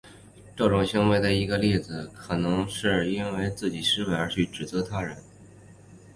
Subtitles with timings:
[0.55, 5.15] 这种行为的一个例子可能是因为自己失败而去指责他人。